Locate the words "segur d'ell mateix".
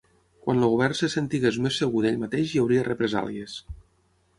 1.85-2.51